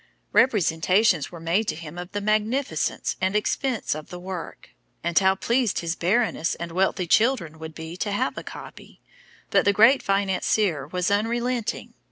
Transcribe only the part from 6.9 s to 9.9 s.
children would be to have a copy; but the